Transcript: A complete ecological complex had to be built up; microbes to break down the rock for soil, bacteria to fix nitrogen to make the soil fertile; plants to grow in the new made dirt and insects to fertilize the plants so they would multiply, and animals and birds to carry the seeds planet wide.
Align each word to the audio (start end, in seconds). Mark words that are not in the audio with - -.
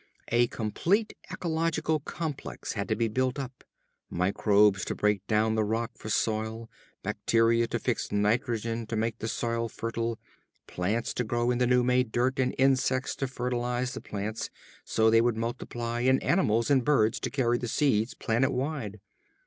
A 0.29 0.47
complete 0.47 1.15
ecological 1.31 1.99
complex 1.99 2.73
had 2.73 2.87
to 2.87 2.95
be 2.95 3.07
built 3.07 3.37
up; 3.37 3.63
microbes 4.09 4.83
to 4.85 4.95
break 4.95 5.21
down 5.27 5.53
the 5.53 5.63
rock 5.63 5.91
for 5.95 6.09
soil, 6.09 6.71
bacteria 7.03 7.67
to 7.67 7.77
fix 7.77 8.11
nitrogen 8.11 8.87
to 8.87 8.95
make 8.95 9.19
the 9.19 9.27
soil 9.27 9.69
fertile; 9.69 10.17
plants 10.65 11.13
to 11.13 11.23
grow 11.23 11.51
in 11.51 11.59
the 11.59 11.67
new 11.67 11.83
made 11.83 12.11
dirt 12.11 12.39
and 12.39 12.55
insects 12.57 13.15
to 13.17 13.27
fertilize 13.27 13.93
the 13.93 14.01
plants 14.01 14.49
so 14.83 15.11
they 15.11 15.21
would 15.21 15.37
multiply, 15.37 16.01
and 16.01 16.23
animals 16.23 16.71
and 16.71 16.83
birds 16.83 17.19
to 17.19 17.29
carry 17.29 17.59
the 17.59 17.67
seeds 17.67 18.15
planet 18.15 18.51
wide. 18.51 18.99